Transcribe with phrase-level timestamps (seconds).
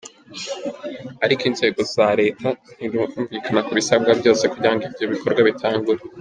[1.25, 6.01] Ariko inzego za leta ntirumvikana ku biusabwa vyose kiugira ivyo bikorwa bitangure.